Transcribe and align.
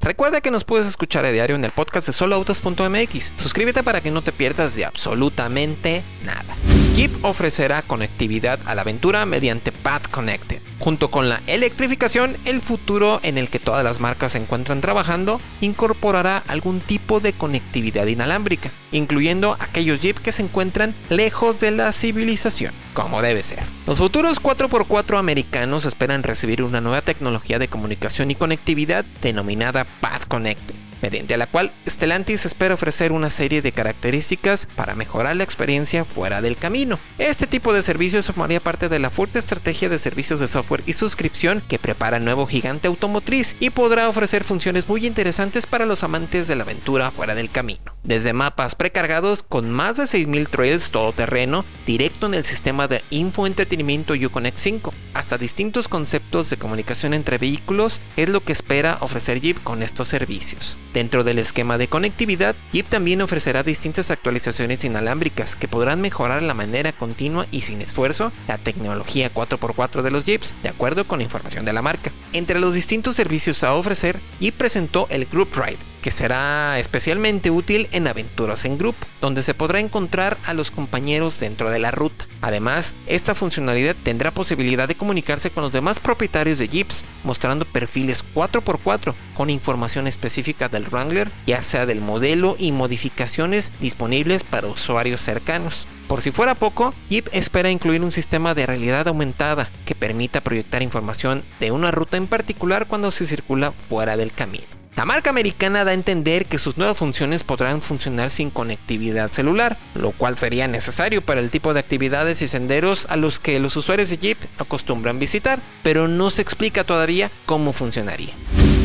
Recuerda 0.00 0.40
que 0.40 0.50
nos 0.50 0.64
puedes 0.64 0.86
escuchar 0.86 1.24
a 1.24 1.32
diario 1.32 1.56
en 1.56 1.64
el 1.64 1.72
podcast 1.72 2.06
de 2.06 2.12
soloautos.mx. 2.12 3.32
Suscríbete 3.36 3.82
para 3.82 4.00
que 4.00 4.10
no 4.10 4.22
te 4.22 4.32
pierdas 4.32 4.76
de 4.76 4.84
absolutamente 4.84 6.04
nada. 6.24 6.56
Jeep 6.94 7.24
ofrecerá 7.24 7.82
conectividad 7.82 8.60
a 8.66 8.74
la 8.74 8.82
aventura 8.82 9.26
mediante 9.26 9.72
Path 9.72 10.08
Connected. 10.10 10.62
Junto 10.78 11.10
con 11.10 11.28
la 11.28 11.40
electrificación, 11.46 12.36
el 12.44 12.60
futuro 12.60 13.18
en 13.22 13.38
el 13.38 13.48
que 13.48 13.58
todas 13.58 13.82
las 13.82 13.98
marcas 13.98 14.32
se 14.32 14.38
encuentran 14.38 14.80
trabajando 14.80 15.40
incorporará 15.60 16.42
algún 16.46 16.80
tipo 16.80 17.20
de 17.20 17.32
conectividad 17.32 18.06
inalámbrica, 18.06 18.70
incluyendo 18.92 19.56
aquellos 19.58 20.00
Jeep 20.00 20.18
que 20.18 20.32
se 20.32 20.42
encuentran 20.42 20.94
lejos 21.08 21.60
de 21.60 21.70
la 21.70 21.92
civilización, 21.92 22.74
como 22.92 23.22
debe 23.22 23.42
ser. 23.42 23.62
Los 23.86 23.98
futuros 23.98 24.40
4x4 24.42 25.18
americanos 25.18 25.86
esperan 25.86 26.22
recibir 26.22 26.62
una 26.62 26.80
nueva 26.80 27.00
tecnología 27.00 27.58
de 27.58 27.68
comunicación 27.68 28.30
y 28.30 28.34
conectividad 28.34 29.04
denominada 29.22 29.86
Path 30.00 30.26
Connected 30.28 30.75
mediante 31.02 31.36
la 31.36 31.46
cual 31.46 31.72
Stellantis 31.88 32.46
espera 32.46 32.74
ofrecer 32.74 33.12
una 33.12 33.30
serie 33.30 33.62
de 33.62 33.72
características 33.72 34.68
para 34.76 34.94
mejorar 34.94 35.36
la 35.36 35.44
experiencia 35.44 36.04
fuera 36.04 36.40
del 36.40 36.56
camino. 36.56 36.98
Este 37.18 37.46
tipo 37.46 37.72
de 37.72 37.82
servicios 37.82 38.26
formaría 38.26 38.60
parte 38.60 38.88
de 38.88 38.98
la 38.98 39.10
fuerte 39.10 39.38
estrategia 39.38 39.88
de 39.88 39.98
servicios 39.98 40.40
de 40.40 40.46
software 40.46 40.82
y 40.86 40.92
suscripción 40.92 41.62
que 41.68 41.78
prepara 41.78 42.16
el 42.16 42.24
nuevo 42.24 42.46
gigante 42.46 42.88
automotriz 42.88 43.56
y 43.60 43.70
podrá 43.70 44.08
ofrecer 44.08 44.44
funciones 44.44 44.88
muy 44.88 45.06
interesantes 45.06 45.66
para 45.66 45.86
los 45.86 46.04
amantes 46.04 46.48
de 46.48 46.56
la 46.56 46.62
aventura 46.62 47.10
fuera 47.10 47.34
del 47.34 47.50
camino 47.50 47.96
desde 48.06 48.32
mapas 48.32 48.74
precargados 48.74 49.42
con 49.42 49.70
más 49.70 49.96
de 49.96 50.04
6.000 50.04 50.48
trails 50.48 50.90
todoterreno 50.90 51.64
directo 51.86 52.26
en 52.26 52.34
el 52.34 52.44
sistema 52.44 52.88
de 52.88 53.02
infoentretenimiento 53.10 54.14
Uconnect 54.14 54.58
5, 54.58 54.94
hasta 55.16 55.38
distintos 55.38 55.88
conceptos 55.88 56.50
de 56.50 56.58
comunicación 56.58 57.14
entre 57.14 57.38
vehículos 57.38 58.02
es 58.16 58.28
lo 58.28 58.42
que 58.42 58.52
espera 58.52 58.98
ofrecer 59.00 59.40
Jeep 59.40 59.62
con 59.62 59.82
estos 59.82 60.08
servicios. 60.08 60.76
Dentro 60.92 61.24
del 61.24 61.38
esquema 61.38 61.78
de 61.78 61.88
conectividad, 61.88 62.54
Jeep 62.72 62.88
también 62.88 63.22
ofrecerá 63.22 63.62
distintas 63.62 64.10
actualizaciones 64.10 64.84
inalámbricas 64.84 65.56
que 65.56 65.68
podrán 65.68 66.00
mejorar 66.00 66.42
la 66.42 66.54
manera 66.54 66.92
continua 66.92 67.46
y 67.50 67.62
sin 67.62 67.80
esfuerzo 67.80 68.32
la 68.46 68.58
tecnología 68.58 69.32
4x4 69.32 70.02
de 70.02 70.10
los 70.10 70.24
Jeeps, 70.24 70.54
de 70.62 70.68
acuerdo 70.68 71.06
con 71.06 71.22
información 71.22 71.64
de 71.64 71.72
la 71.72 71.82
marca. 71.82 72.12
Entre 72.32 72.60
los 72.60 72.74
distintos 72.74 73.16
servicios 73.16 73.64
a 73.64 73.74
ofrecer, 73.74 74.20
Jeep 74.40 74.54
presentó 74.54 75.06
el 75.10 75.26
Group 75.26 75.48
Ride, 75.54 75.78
que 76.06 76.12
será 76.12 76.78
especialmente 76.78 77.50
útil 77.50 77.88
en 77.90 78.06
aventuras 78.06 78.64
en 78.64 78.78
grupo, 78.78 79.04
donde 79.20 79.42
se 79.42 79.54
podrá 79.54 79.80
encontrar 79.80 80.38
a 80.44 80.54
los 80.54 80.70
compañeros 80.70 81.40
dentro 81.40 81.68
de 81.68 81.80
la 81.80 81.90
ruta. 81.90 82.28
Además, 82.42 82.94
esta 83.08 83.34
funcionalidad 83.34 83.96
tendrá 84.04 84.30
posibilidad 84.30 84.86
de 84.86 84.94
comunicarse 84.94 85.50
con 85.50 85.64
los 85.64 85.72
demás 85.72 85.98
propietarios 85.98 86.60
de 86.60 86.68
Jeeps, 86.68 87.04
mostrando 87.24 87.64
perfiles 87.64 88.24
4x4 88.36 89.16
con 89.34 89.50
información 89.50 90.06
específica 90.06 90.68
del 90.68 90.84
Wrangler, 90.84 91.28
ya 91.44 91.60
sea 91.64 91.86
del 91.86 92.00
modelo 92.00 92.54
y 92.56 92.70
modificaciones 92.70 93.72
disponibles 93.80 94.44
para 94.44 94.68
usuarios 94.68 95.20
cercanos. 95.20 95.88
Por 96.06 96.20
si 96.20 96.30
fuera 96.30 96.54
poco, 96.54 96.94
Jeep 97.10 97.26
espera 97.32 97.72
incluir 97.72 98.04
un 98.04 98.12
sistema 98.12 98.54
de 98.54 98.64
realidad 98.64 99.08
aumentada 99.08 99.72
que 99.84 99.96
permita 99.96 100.40
proyectar 100.40 100.84
información 100.84 101.42
de 101.58 101.72
una 101.72 101.90
ruta 101.90 102.16
en 102.16 102.28
particular 102.28 102.86
cuando 102.86 103.10
se 103.10 103.26
circula 103.26 103.72
fuera 103.72 104.16
del 104.16 104.30
camino. 104.30 104.75
La 104.96 105.04
marca 105.04 105.28
americana 105.28 105.84
da 105.84 105.90
a 105.90 105.94
entender 105.94 106.46
que 106.46 106.58
sus 106.58 106.78
nuevas 106.78 106.96
funciones 106.96 107.44
podrán 107.44 107.82
funcionar 107.82 108.30
sin 108.30 108.48
conectividad 108.48 109.30
celular, 109.30 109.76
lo 109.94 110.12
cual 110.12 110.38
sería 110.38 110.68
necesario 110.68 111.20
para 111.20 111.40
el 111.40 111.50
tipo 111.50 111.74
de 111.74 111.80
actividades 111.80 112.40
y 112.40 112.48
senderos 112.48 113.04
a 113.10 113.16
los 113.16 113.38
que 113.38 113.60
los 113.60 113.76
usuarios 113.76 114.08
de 114.08 114.16
Jeep 114.16 114.38
acostumbran 114.56 115.18
visitar, 115.18 115.60
pero 115.82 116.08
no 116.08 116.30
se 116.30 116.40
explica 116.40 116.82
todavía 116.82 117.30
cómo 117.44 117.74
funcionaría. 117.74 118.32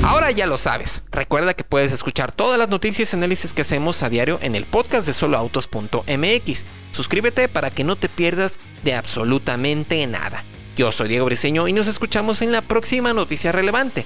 Ahora 0.03 0.31
ya 0.31 0.47
lo 0.47 0.57
sabes, 0.57 1.01
recuerda 1.11 1.53
que 1.53 1.63
puedes 1.63 1.94
escuchar 1.94 2.33
todas 2.33 2.59
las 2.59 2.67
noticias 2.67 3.13
y 3.13 3.16
análisis 3.16 3.53
que 3.53 3.61
hacemos 3.61 4.03
a 4.03 4.09
diario 4.09 4.38
en 4.41 4.55
el 4.55 4.66
podcast 4.66 5.07
de 5.07 5.13
soloautos.mx. 5.13 6.66
Suscríbete 6.91 7.47
para 7.47 7.72
que 7.72 7.85
no 7.85 7.95
te 7.95 8.09
pierdas 8.09 8.59
de 8.83 8.95
absolutamente 8.95 10.05
nada. 10.07 10.43
Yo 10.75 10.91
soy 10.91 11.07
Diego 11.07 11.25
Briseño 11.28 11.69
y 11.69 11.73
nos 11.73 11.88
escuchamos 11.88 12.41
en 12.41 12.51
la 12.51 12.61
próxima 12.61 13.13
noticia 13.13 13.53
relevante 13.53 14.05